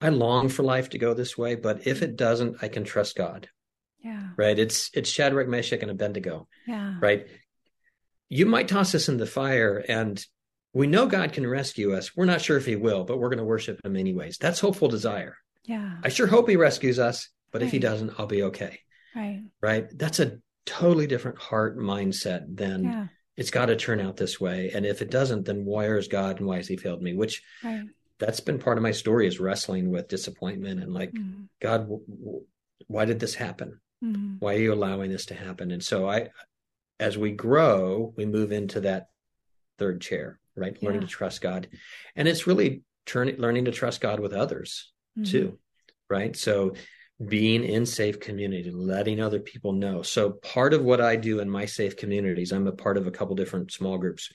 [0.00, 3.16] i long for life to go this way but if it doesn't i can trust
[3.16, 3.48] god.
[4.06, 4.28] Yeah.
[4.36, 4.56] Right?
[4.56, 6.46] It's it's shadrach meshach and abednego.
[6.66, 6.94] Yeah.
[7.00, 7.26] Right?
[8.28, 10.24] You might toss us in the fire and
[10.72, 12.16] we know god can rescue us.
[12.16, 14.38] We're not sure if he will but we're going to worship him anyways.
[14.38, 15.36] That's hopeful desire.
[15.64, 15.96] Yeah.
[16.04, 17.66] I sure hope he rescues us but right.
[17.66, 18.78] if he doesn't i'll be okay.
[19.14, 19.42] Right.
[19.60, 19.86] Right.
[19.92, 23.06] That's a totally different heart mindset than yeah.
[23.36, 24.70] It's got to turn out this way.
[24.74, 27.14] And if it doesn't, then where is God and why has he failed me?
[27.14, 27.84] Which right.
[28.18, 31.44] that's been part of my story is wrestling with disappointment and like, mm-hmm.
[31.60, 32.44] God, w- w-
[32.86, 33.80] why did this happen?
[34.02, 34.36] Mm-hmm.
[34.38, 35.70] Why are you allowing this to happen?
[35.70, 36.28] And so I,
[36.98, 39.08] as we grow, we move into that
[39.78, 40.76] third chair, right?
[40.80, 40.86] Yeah.
[40.86, 41.68] Learning to trust God.
[42.14, 45.30] And it's really turning, learning to trust God with others mm-hmm.
[45.30, 45.58] too.
[46.08, 46.36] Right.
[46.36, 46.74] So
[47.24, 50.02] being in safe community, letting other people know.
[50.02, 53.10] So part of what I do in my safe communities, I'm a part of a
[53.10, 54.30] couple different small groups,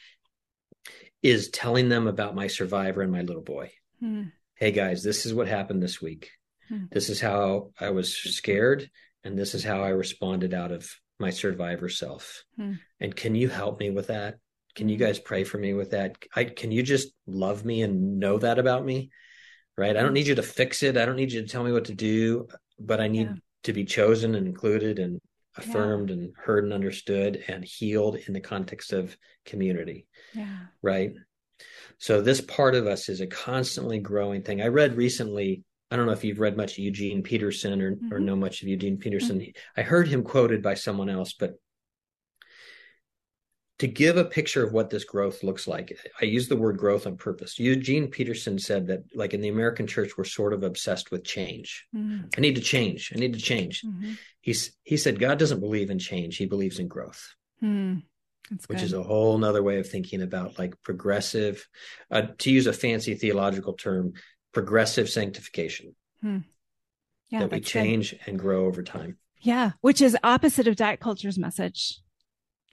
[1.22, 3.72] is telling them about my survivor and my little boy.
[4.00, 4.24] Hmm.
[4.56, 6.32] Hey guys, this is what happened this week.
[6.70, 6.86] Hmm.
[6.92, 8.90] This is how I was scared,
[9.24, 10.90] and this is how I responded out of
[11.20, 12.44] my survivor self.
[12.58, 12.74] Hmm.
[13.00, 14.40] And can you help me with that?
[14.74, 15.04] Can you hmm.
[15.04, 16.18] guys pray for me with that?
[16.36, 19.12] I, can you just love me and know that about me?
[19.78, 19.96] Right?
[19.96, 20.98] I don't need you to fix it.
[20.98, 22.48] I don't need you to tell me what to do
[22.86, 23.36] but I need yeah.
[23.64, 25.20] to be chosen and included and
[25.58, 26.16] affirmed yeah.
[26.16, 29.16] and heard and understood and healed in the context of
[29.46, 30.08] community.
[30.34, 30.58] Yeah.
[30.82, 31.14] Right.
[31.98, 34.62] So this part of us is a constantly growing thing.
[34.62, 38.14] I read recently, I don't know if you've read much Eugene Peterson or, mm-hmm.
[38.14, 39.40] or know much of Eugene Peterson.
[39.40, 39.80] Mm-hmm.
[39.80, 41.56] I heard him quoted by someone else, but
[43.82, 47.08] to give a picture of what this growth looks like, I use the word growth
[47.08, 47.58] on purpose.
[47.58, 51.88] Eugene Peterson said that, like in the American church, we're sort of obsessed with change.
[51.96, 52.28] Mm-hmm.
[52.38, 53.12] I need to change.
[53.12, 53.82] I need to change.
[53.82, 54.12] Mm-hmm.
[54.40, 57.34] He's he said God doesn't believe in change; He believes in growth.
[57.64, 58.04] Mm.
[58.68, 61.68] Which is a whole nother way of thinking about like progressive,
[62.12, 64.14] uh, to use a fancy theological term,
[64.54, 65.96] progressive sanctification.
[66.22, 66.40] Hmm.
[67.30, 68.20] Yeah, that we change good.
[68.28, 69.18] and grow over time.
[69.40, 72.00] Yeah, which is opposite of diet culture's message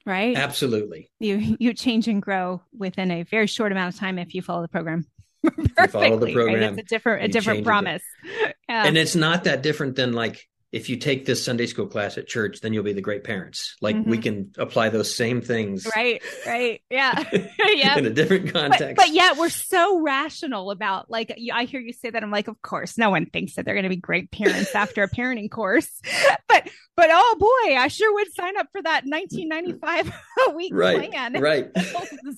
[0.09, 0.37] right?
[0.37, 1.11] Absolutely.
[1.21, 4.63] You you change and grow within a very short amount of time if you follow
[4.63, 5.07] the program.
[5.91, 6.61] follow the program.
[6.61, 6.73] Right?
[6.73, 8.03] It's a different a different promise.
[8.69, 8.85] Yeah.
[8.85, 12.27] And it's not that different than like if you take this Sunday school class at
[12.27, 13.77] church, then you'll be the great parents.
[13.81, 14.11] Like mm-hmm.
[14.11, 15.87] we can apply those same things.
[15.97, 16.83] Right, right.
[16.91, 17.25] Yeah.
[17.69, 17.97] yeah.
[17.97, 18.97] In a different context.
[18.97, 22.23] But, but yet we're so rational about like, I hear you say that.
[22.23, 25.03] I'm like, of course, no one thinks that they're going to be great parents after
[25.03, 25.89] a parenting course.
[26.49, 30.13] But, but oh boy, I sure would sign up for that 1995
[30.49, 31.41] a week right, plan.
[31.41, 31.71] Right.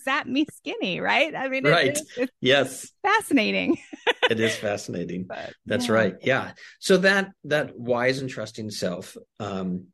[0.05, 1.01] Zap me skinny.
[1.01, 1.35] Right.
[1.35, 1.97] I mean, right.
[1.99, 2.93] It, it's yes.
[3.03, 3.79] Fascinating.
[4.31, 5.25] it is fascinating.
[5.25, 5.95] But, That's yeah.
[5.95, 6.15] right.
[6.23, 6.53] Yeah.
[6.79, 9.87] So that, that wise and trusting self um,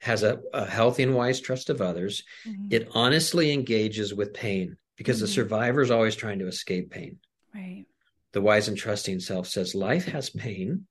[0.00, 2.24] has a, a, healthy and wise trust of others.
[2.46, 2.68] Mm-hmm.
[2.70, 5.26] It honestly engages with pain because mm-hmm.
[5.26, 7.18] the survivor is always trying to escape pain.
[7.54, 7.86] Right.
[8.32, 10.86] The wise and trusting self says, Life has pain,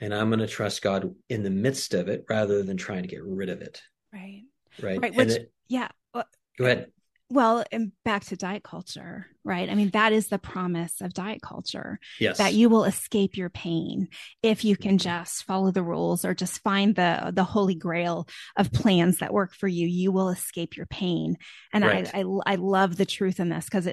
[0.00, 3.08] and I'm going to trust God in the midst of it rather than trying to
[3.08, 3.80] get rid of it.
[4.12, 4.42] Right.
[4.80, 5.00] Right.
[5.00, 5.14] Right.
[5.14, 5.88] Which, it, yeah.
[6.12, 6.24] Well,
[6.58, 6.90] go ahead.
[7.32, 9.70] Well, and back to diet culture, right?
[9.70, 11.98] I mean, that is the promise of diet culture.
[12.20, 12.36] Yes.
[12.36, 14.08] That you will escape your pain
[14.42, 15.22] if you can mm-hmm.
[15.22, 19.54] just follow the rules or just find the the holy grail of plans that work
[19.54, 19.86] for you.
[19.86, 21.38] You will escape your pain.
[21.72, 22.10] And right.
[22.14, 23.88] I, I, I love the truth in this because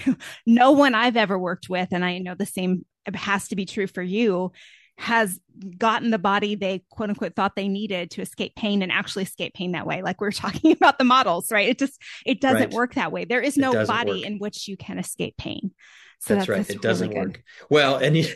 [0.46, 3.86] no one I've ever worked with, and I know the same has to be true
[3.86, 4.52] for you
[4.98, 5.38] has
[5.78, 9.54] gotten the body they quote unquote thought they needed to escape pain and actually escape
[9.54, 12.60] pain that way like we are talking about the models right it just it doesn't
[12.60, 12.72] right.
[12.72, 14.24] work that way there is no body work.
[14.24, 15.72] in which you can escape pain
[16.20, 18.26] so that's, that's right that's it doesn't really work well and you,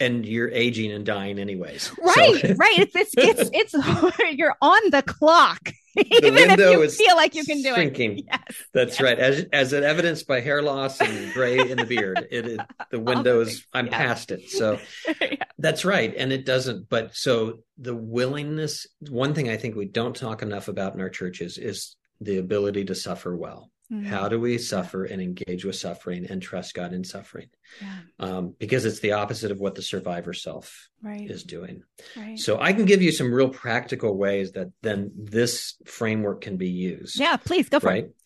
[0.00, 1.90] and you're aging and dying anyways.
[1.98, 2.54] Right, so.
[2.58, 2.78] right.
[2.78, 5.72] It's it's it's, it's you're on the clock.
[5.96, 8.18] The Even if you feel like you can do shrinking.
[8.18, 8.24] it.
[8.30, 8.62] Yes.
[8.74, 9.00] That's yes.
[9.00, 9.18] right.
[9.18, 12.26] As as evidenced by hair loss and gray in the beard.
[12.30, 13.96] It, it the windows I'm yeah.
[13.96, 14.50] past it.
[14.50, 14.78] So
[15.20, 15.36] yeah.
[15.58, 16.14] that's right.
[16.16, 20.68] And it doesn't but so the willingness one thing I think we don't talk enough
[20.68, 23.70] about in our churches is the ability to suffer well.
[23.92, 24.06] Mm-hmm.
[24.06, 27.48] How do we suffer and engage with suffering and trust God in suffering?
[27.80, 27.98] Yeah.
[28.18, 31.30] Um, because it's the opposite of what the survivor self right.
[31.30, 31.84] is doing.
[32.16, 32.38] Right.
[32.38, 36.68] So I can give you some real practical ways that then this framework can be
[36.68, 37.20] used.
[37.20, 38.04] Yeah, please go for right?
[38.04, 38.16] it.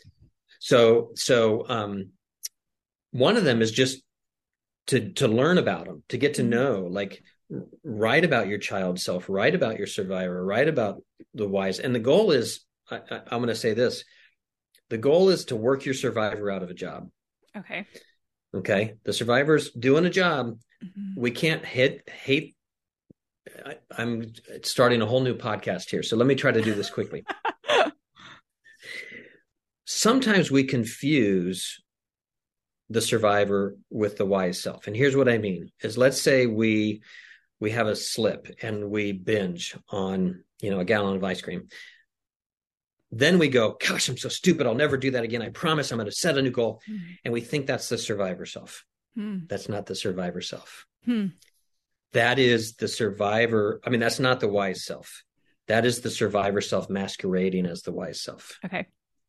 [0.60, 2.10] So, so um,
[3.10, 4.02] one of them is just
[4.86, 6.50] to to learn about them, to get to mm-hmm.
[6.50, 7.22] know, like
[7.84, 11.02] write about your child self, write about your survivor, write about
[11.34, 11.80] the wise.
[11.80, 14.04] And the goal is, I, I, I'm going to say this
[14.90, 17.09] the goal is to work your survivor out of a job.
[17.57, 17.87] Okay.
[18.55, 18.94] Okay.
[19.05, 20.59] The survivor's doing a job.
[20.85, 21.20] Mm-hmm.
[21.20, 22.57] We can't hit hate.
[23.64, 26.03] I, I'm starting a whole new podcast here.
[26.03, 27.24] So let me try to do this quickly.
[29.87, 31.81] Sometimes we confuse
[32.90, 34.88] the survivor with the wise self.
[34.88, 37.03] And here's what I mean is let's say we
[37.61, 41.68] we have a slip and we binge on, you know, a gallon of ice cream
[43.12, 44.66] then we go, gosh, I'm so stupid.
[44.66, 45.42] I'll never do that again.
[45.42, 46.80] I promise I'm going to set a new goal.
[46.88, 47.00] Mm.
[47.24, 48.84] And we think that's the survivor self.
[49.18, 49.48] Mm.
[49.48, 50.86] That's not the survivor self.
[51.06, 51.32] Mm.
[52.12, 53.80] That is the survivor.
[53.84, 55.24] I mean, that's not the wise self.
[55.66, 58.58] That is the survivor self masquerading as the wise self.
[58.64, 58.86] Okay.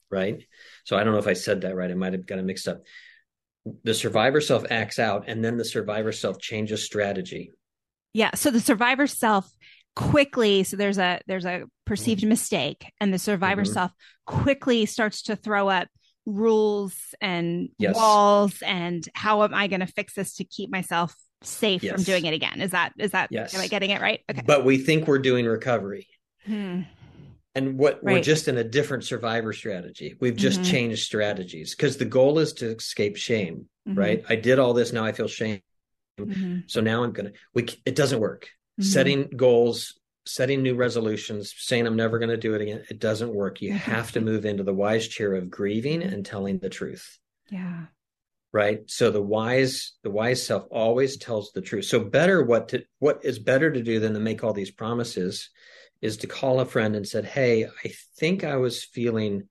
[0.10, 0.44] Right.
[0.84, 1.90] So I don't know if I said that right.
[1.90, 2.82] I might have got it mixed up.
[3.84, 7.52] The survivor self acts out, and then the survivor self changes strategy.
[8.14, 8.32] Yeah.
[8.36, 9.52] So the survivor self
[9.96, 12.30] quickly so there's a there's a perceived mm-hmm.
[12.30, 13.74] mistake and the survivor mm-hmm.
[13.74, 13.92] self
[14.26, 15.88] quickly starts to throw up
[16.26, 17.96] rules and yes.
[17.96, 21.96] walls and how am i going to fix this to keep myself safe yes.
[21.96, 23.54] from doing it again is that is that yes.
[23.54, 26.08] am i getting it right okay but we think we're doing recovery
[26.46, 26.82] hmm.
[27.56, 28.14] and what right.
[28.14, 30.72] we're just in a different survivor strategy we've just mm-hmm.
[30.72, 33.98] changed strategies because the goal is to escape shame mm-hmm.
[33.98, 35.60] right i did all this now i feel shame
[36.20, 36.60] mm-hmm.
[36.68, 38.48] so now i'm gonna we it doesn't work
[38.80, 38.84] mm-hmm.
[38.84, 42.84] setting goals setting new resolutions saying i'm never going to do it again.
[42.90, 43.62] It doesn't work.
[43.62, 43.92] You mm-hmm.
[43.92, 47.18] have to move into the wise chair of grieving and telling the truth.
[47.50, 47.86] Yeah.
[48.54, 48.82] Right?
[48.88, 51.86] So the wise the wise self always tells the truth.
[51.86, 55.50] So better what to what is better to do than to make all these promises
[56.02, 59.48] is to call a friend and said hey i think i was feeling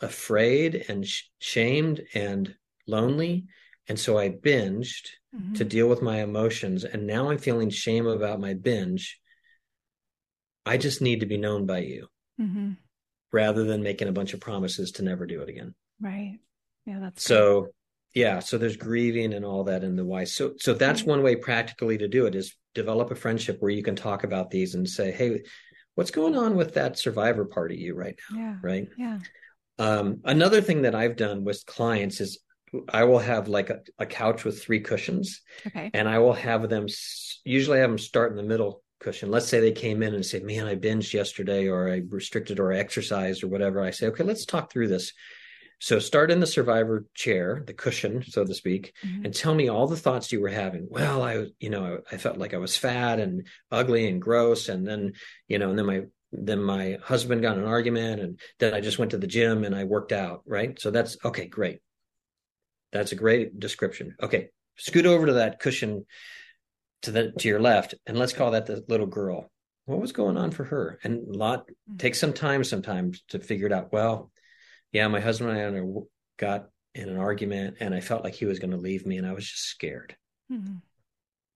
[0.00, 2.54] afraid and sh- shamed and
[2.86, 3.46] lonely
[3.90, 5.54] and so I binged mm-hmm.
[5.54, 6.84] to deal with my emotions.
[6.84, 9.18] And now I'm feeling shame about my binge.
[10.64, 12.06] I just need to be known by you
[12.40, 12.74] mm-hmm.
[13.32, 15.74] rather than making a bunch of promises to never do it again.
[16.00, 16.38] Right.
[16.86, 17.00] Yeah.
[17.00, 17.62] That's so.
[17.62, 17.70] Good.
[18.14, 18.38] Yeah.
[18.38, 20.22] So there's grieving and all that in the why.
[20.22, 21.08] So, so that's right.
[21.08, 24.50] one way practically to do it is develop a friendship where you can talk about
[24.50, 25.42] these and say, Hey,
[25.96, 28.38] what's going on with that survivor part of you right now?
[28.38, 28.56] Yeah.
[28.62, 28.88] Right.
[28.96, 29.18] Yeah.
[29.80, 32.38] Um, another thing that I've done with clients is
[32.88, 35.40] I will have like a, a couch with three cushions.
[35.66, 35.90] Okay.
[35.92, 36.86] And I will have them
[37.44, 39.30] usually I have them start in the middle cushion.
[39.30, 42.72] Let's say they came in and say, "Man, I binged yesterday, or I restricted, or
[42.72, 45.12] I exercised, or whatever." I say, "Okay, let's talk through this."
[45.80, 49.24] So start in the survivor chair, the cushion, so to speak, mm-hmm.
[49.24, 50.86] and tell me all the thoughts you were having.
[50.90, 54.86] Well, I, you know, I felt like I was fat and ugly and gross, and
[54.86, 55.14] then,
[55.48, 56.02] you know, and then my
[56.32, 59.74] then my husband got an argument, and then I just went to the gym and
[59.74, 60.42] I worked out.
[60.46, 60.78] Right.
[60.78, 61.46] So that's okay.
[61.46, 61.80] Great.
[62.92, 64.16] That's a great description.
[64.22, 66.06] Okay, scoot over to that cushion
[67.02, 69.50] to the to your left, and let's call that the little girl.
[69.86, 70.98] What was going on for her?
[71.02, 71.96] And a lot mm-hmm.
[71.96, 73.92] takes some time sometimes to figure it out.
[73.92, 74.30] Well,
[74.92, 76.00] yeah, my husband and I
[76.38, 79.26] got in an argument, and I felt like he was going to leave me, and
[79.26, 80.16] I was just scared.
[80.52, 80.76] Mm-hmm.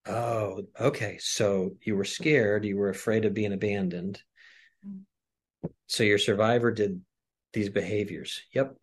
[0.06, 1.18] Oh, okay.
[1.20, 2.64] So you were scared.
[2.64, 4.22] You were afraid of being abandoned.
[4.86, 5.68] Mm-hmm.
[5.86, 7.00] So your survivor did
[7.52, 8.42] these behaviors.
[8.52, 8.76] Yep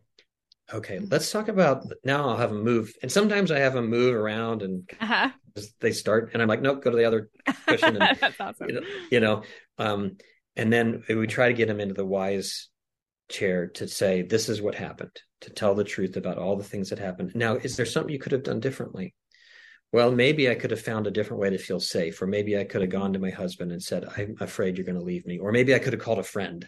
[0.73, 2.29] okay, let's talk about now.
[2.29, 5.29] I'll have them move, and sometimes I have them move around, and uh-huh.
[5.79, 7.29] they start, and I'm like, nope, go to the other
[7.67, 8.01] cushion.
[8.01, 8.69] And, That's awesome.
[8.69, 9.43] You know, you know
[9.77, 10.17] um,
[10.55, 12.69] and then we try to get them into the wise
[13.29, 16.89] chair to say, this is what happened, to tell the truth about all the things
[16.89, 17.31] that happened.
[17.33, 19.15] Now, is there something you could have done differently?
[19.93, 22.63] Well, maybe I could have found a different way to feel safe, or maybe I
[22.63, 25.39] could have gone to my husband and said, I'm afraid you're going to leave me,
[25.39, 26.65] or maybe I could have called a friend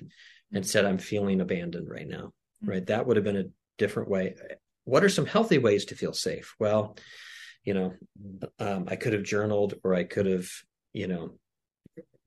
[0.51, 2.31] and said, I'm feeling abandoned right now.
[2.63, 2.69] Mm-hmm.
[2.69, 2.85] Right.
[2.87, 3.45] That would have been a
[3.77, 4.35] different way.
[4.85, 6.55] What are some healthy ways to feel safe?
[6.59, 6.97] Well,
[7.63, 7.93] you know,
[8.59, 10.47] um, I could have journaled or I could have
[10.93, 11.31] you know,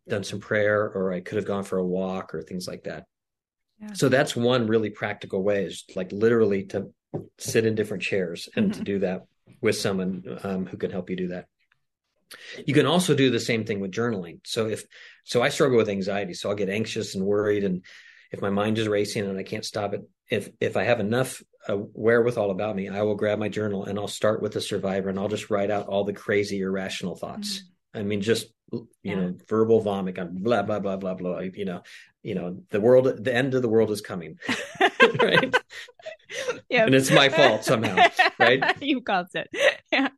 [0.08, 3.04] done some prayer or I could have gone for a walk or things like that.
[3.80, 3.92] Yeah.
[3.94, 6.92] So that's one really practical way is like literally to
[7.38, 8.78] sit in different chairs and mm-hmm.
[8.78, 9.22] to do that
[9.60, 11.46] with someone um, who can help you do that.
[12.66, 14.40] You can also do the same thing with journaling.
[14.44, 14.84] So if
[15.24, 17.84] so I struggle with anxiety, so I'll get anxious and worried and
[18.32, 21.42] if my mind is racing and I can't stop it, if if I have enough
[21.68, 25.08] uh, wherewithal about me, I will grab my journal and I'll start with the survivor
[25.08, 27.58] and I'll just write out all the crazy irrational thoughts.
[27.58, 27.98] Mm-hmm.
[27.98, 29.14] I mean just you yeah.
[29.14, 31.82] know verbal vomit blah blah blah blah blah you know
[32.22, 34.38] you know the world the end of the world is coming
[35.20, 35.54] right
[36.68, 37.96] yeah and it's my fault somehow
[38.38, 39.48] right you caused it
[39.92, 40.08] yeah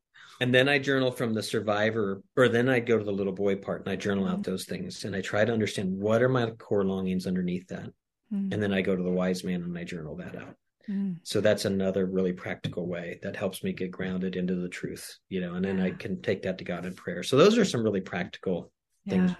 [0.40, 3.54] and then i journal from the survivor or then i go to the little boy
[3.54, 4.34] part and i journal mm-hmm.
[4.34, 7.90] out those things and i try to understand what are my core longings underneath that
[8.32, 8.52] mm-hmm.
[8.52, 10.54] and then i go to the wise man and i journal that out
[10.88, 11.12] mm-hmm.
[11.22, 15.40] so that's another really practical way that helps me get grounded into the truth you
[15.40, 15.84] know and then yeah.
[15.84, 18.70] i can take that to god in prayer so those are some really practical
[19.04, 19.12] yeah.
[19.12, 19.36] things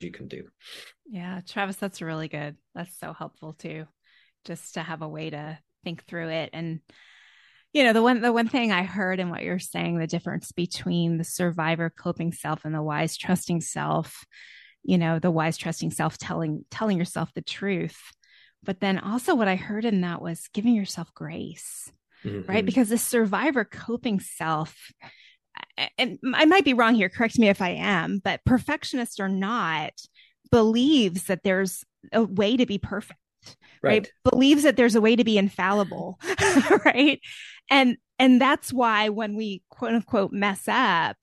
[0.00, 0.44] you can do.
[1.06, 2.56] Yeah, Travis, that's really good.
[2.74, 3.86] That's so helpful too,
[4.44, 6.50] just to have a way to think through it.
[6.52, 6.80] And
[7.72, 10.52] you know, the one the one thing I heard in what you're saying, the difference
[10.52, 14.24] between the survivor coping self and the wise trusting self.
[14.86, 18.00] You know, the wise trusting self telling telling yourself the truth.
[18.62, 21.92] But then also what I heard in that was giving yourself grace.
[22.24, 22.50] Mm-hmm.
[22.50, 22.66] Right.
[22.66, 24.90] Because the survivor coping self
[25.98, 29.92] and I might be wrong here, correct me if I am, but perfectionist or not,
[30.50, 33.18] believes that there's a way to be perfect,
[33.82, 34.02] right?
[34.02, 34.12] right?
[34.24, 36.18] Believes that there's a way to be infallible,
[36.84, 37.20] right?
[37.70, 41.16] And and that's why when we quote unquote mess up,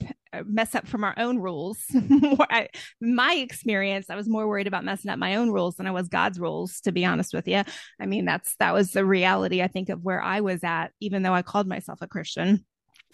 [0.45, 1.79] mess up from our own rules.
[1.93, 2.69] I,
[3.01, 6.07] my experience, I was more worried about messing up my own rules than I was
[6.07, 7.63] God's rules, to be honest with you.
[7.99, 11.23] I mean, that's that was the reality I think of where I was at, even
[11.23, 12.65] though I called myself a Christian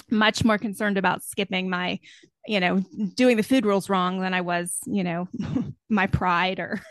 [0.09, 1.99] much more concerned about skipping my,
[2.47, 2.83] you know,
[3.15, 5.27] doing the food rules wrong than I was, you know,
[5.89, 6.81] my pride or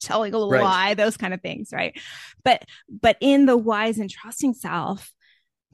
[0.00, 0.62] telling a little right.
[0.62, 1.98] lie, those kind of things, right?
[2.44, 5.12] But but in the wise and trusting self,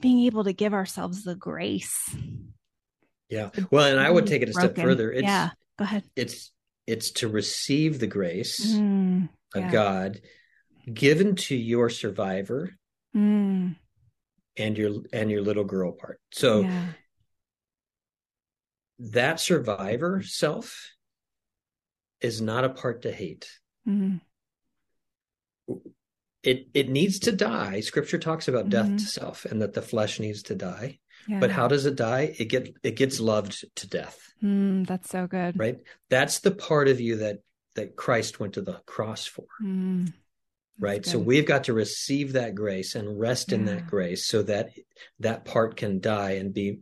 [0.01, 2.15] being able to give ourselves the grace.
[3.29, 3.51] Yeah.
[3.71, 4.75] Well, and I would take it a broken.
[4.75, 5.11] step further.
[5.11, 5.51] It's, yeah.
[5.79, 6.05] Go ahead.
[6.15, 6.53] It's
[6.87, 9.67] it's to receive the grace mm, yeah.
[9.67, 10.21] of God
[10.93, 12.77] given to your survivor
[13.17, 13.77] mm
[14.57, 16.21] and your and your little girl part.
[16.33, 16.87] So yeah.
[18.99, 20.93] that survivor self
[22.21, 23.49] is not a part to hate.
[23.89, 24.17] Mm-hmm.
[26.43, 27.81] It it needs to die.
[27.81, 28.93] Scripture talks about mm-hmm.
[28.93, 30.99] death to self and that the flesh needs to die.
[31.27, 31.41] Yeah.
[31.41, 32.35] But how does it die?
[32.39, 34.19] It get it gets loved to death.
[34.43, 35.59] Mm, that's so good.
[35.59, 35.79] Right?
[36.11, 37.39] That's the part of you that
[37.75, 39.47] that Christ went to the cross for.
[39.63, 40.13] Mm
[40.79, 43.59] right so we've got to receive that grace and rest yeah.
[43.59, 44.71] in that grace so that
[45.21, 46.81] that part can die and be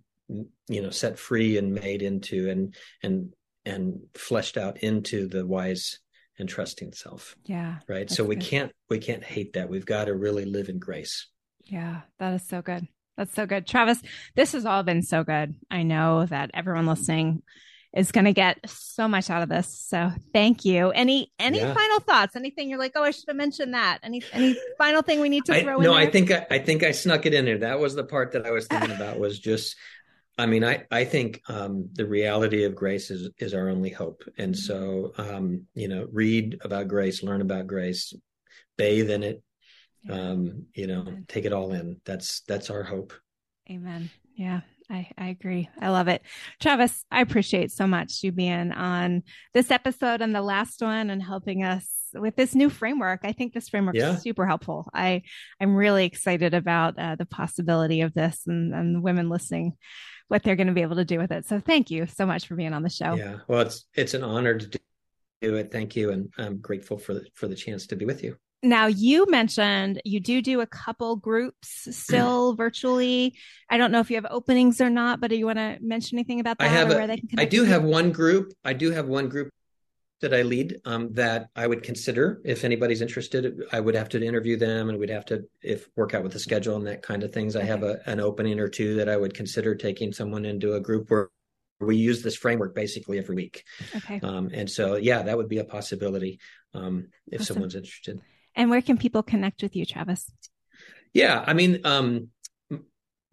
[0.69, 3.33] you know set free and made into and and
[3.65, 5.99] and fleshed out into the wise
[6.39, 8.45] and trusting self yeah right so we good.
[8.45, 11.29] can't we can't hate that we've got to really live in grace
[11.65, 14.01] yeah that is so good that's so good travis
[14.35, 17.43] this has all been so good i know that everyone listening
[17.95, 19.79] is going to get so much out of this.
[19.87, 20.91] So thank you.
[20.91, 21.75] Any any yeah.
[21.75, 22.37] final thoughts?
[22.37, 23.99] Anything you're like, oh, I should have mentioned that.
[24.03, 25.83] Any any final thing we need to throw I, in?
[25.83, 26.01] No, there?
[26.01, 27.59] I think I, I think I snuck it in there.
[27.59, 29.19] That was the part that I was thinking about.
[29.19, 29.77] Was just,
[30.39, 34.23] I mean, I I think um, the reality of grace is is our only hope,
[34.39, 38.15] and so um, you know, read about grace, learn about grace,
[38.79, 39.43] bathe in it.
[40.11, 41.25] Um, you know, Amen.
[41.29, 42.01] take it all in.
[42.05, 43.13] That's that's our hope.
[43.71, 44.11] Amen.
[44.35, 44.63] Yeah.
[44.91, 45.71] I, I agree.
[45.81, 46.23] I love it.
[46.61, 49.23] Travis, I appreciate so much you being on
[49.55, 53.21] this episode and the last one and helping us with this new framework.
[53.25, 54.17] I think this framework yeah.
[54.17, 54.91] is super helpful.
[54.93, 55.23] I,
[55.59, 59.79] I'm really excited about uh, the possibility of this and, and women listening,
[60.29, 61.47] what they're going to be able to do with it.
[61.47, 63.15] So thank you so much for being on the show.
[63.15, 63.39] Yeah.
[63.49, 64.81] Well, it's, it's an honor to
[65.41, 65.73] do it.
[65.73, 66.11] Thank you.
[66.11, 68.37] And I'm grateful for the, for the chance to be with you.
[68.63, 73.35] Now you mentioned you do do a couple groups still virtually.
[73.69, 76.19] I don't know if you have openings or not, but do you want to mention
[76.19, 76.65] anything about that?
[76.65, 76.91] I have.
[76.91, 78.53] A, I do have one group.
[78.65, 79.51] I do have one group
[80.23, 83.65] that I lead um, that I would consider if anybody's interested.
[83.73, 86.39] I would have to interview them and we'd have to if work out with the
[86.39, 87.57] schedule and that kind of things.
[87.57, 87.65] Okay.
[87.65, 90.81] I have a, an opening or two that I would consider taking someone into a
[90.81, 91.31] group where
[91.81, 93.65] we use this framework basically every week.
[93.97, 94.21] Okay.
[94.23, 96.39] Um, and so, yeah, that would be a possibility
[96.73, 97.55] um, if awesome.
[97.55, 98.21] someone's interested.
[98.55, 100.31] And where can people connect with you, Travis?
[101.13, 102.29] Yeah, I mean, um,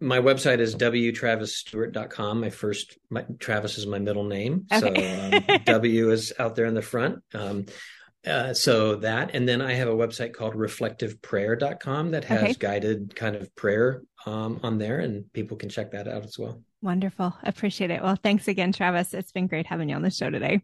[0.00, 2.40] my website is wtravisstewart.com.
[2.40, 4.66] My first, my, Travis is my middle name.
[4.72, 5.42] Okay.
[5.46, 7.22] So um, W is out there in the front.
[7.34, 7.66] Um,
[8.26, 12.54] uh, so that, and then I have a website called reflectiveprayer.com that has okay.
[12.58, 16.62] guided kind of prayer um, on there, and people can check that out as well.
[16.82, 17.34] Wonderful.
[17.42, 18.02] Appreciate it.
[18.02, 19.14] Well, thanks again, Travis.
[19.14, 20.62] It's been great having you on the show today.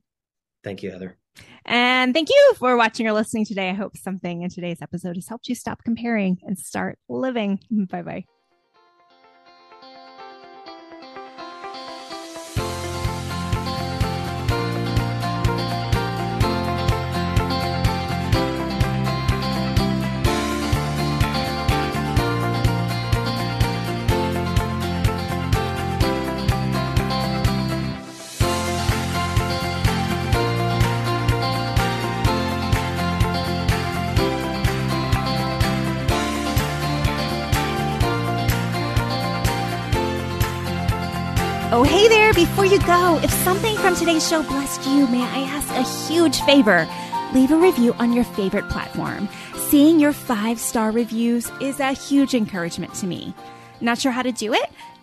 [0.67, 1.17] Thank you, Heather.
[1.64, 3.71] And thank you for watching or listening today.
[3.71, 7.61] I hope something in today's episode has helped you stop comparing and start living.
[7.71, 8.25] Bye bye.
[42.37, 46.39] Before you go, if something from today's show blessed you, may I ask a huge
[46.43, 46.87] favor?
[47.32, 49.26] Leave a review on your favorite platform.
[49.55, 53.32] Seeing your five star reviews is a huge encouragement to me.
[53.80, 54.70] Not sure how to do it?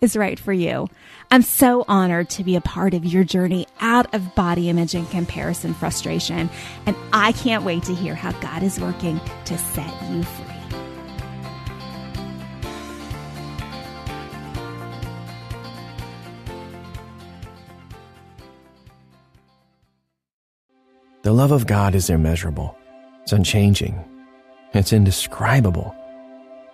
[0.00, 0.88] is right for you.
[1.30, 5.08] I'm so honored to be a part of your journey out of body image and
[5.10, 6.50] comparison frustration,
[6.86, 10.46] and I can't wait to hear how God is working to set you free.
[21.22, 22.76] The love of God is immeasurable,
[23.22, 24.02] it's unchanging,
[24.72, 25.94] it's indescribable.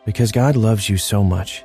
[0.05, 1.65] Because God loves you so much,